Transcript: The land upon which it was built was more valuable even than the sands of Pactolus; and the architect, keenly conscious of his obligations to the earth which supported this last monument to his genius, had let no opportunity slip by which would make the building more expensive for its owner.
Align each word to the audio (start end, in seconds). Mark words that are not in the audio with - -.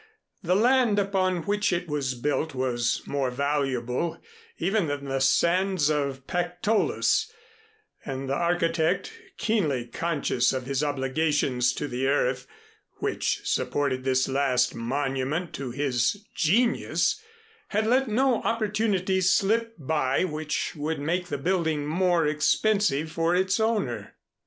The 0.41 0.55
land 0.55 0.97
upon 0.97 1.43
which 1.43 1.71
it 1.71 1.87
was 1.87 2.15
built 2.15 2.55
was 2.55 3.03
more 3.05 3.29
valuable 3.29 4.19
even 4.57 4.87
than 4.87 5.05
the 5.05 5.19
sands 5.21 5.91
of 5.91 6.25
Pactolus; 6.25 7.31
and 8.03 8.27
the 8.27 8.33
architect, 8.33 9.13
keenly 9.37 9.85
conscious 9.85 10.53
of 10.53 10.65
his 10.65 10.83
obligations 10.83 11.71
to 11.73 11.87
the 11.87 12.07
earth 12.07 12.47
which 12.95 13.41
supported 13.43 14.03
this 14.03 14.27
last 14.27 14.73
monument 14.73 15.53
to 15.53 15.69
his 15.69 16.25
genius, 16.33 17.21
had 17.67 17.85
let 17.85 18.07
no 18.07 18.41
opportunity 18.41 19.21
slip 19.21 19.75
by 19.77 20.23
which 20.23 20.75
would 20.75 20.99
make 20.99 21.27
the 21.27 21.37
building 21.37 21.85
more 21.85 22.25
expensive 22.25 23.11
for 23.11 23.35
its 23.35 23.59
owner. 23.59 24.15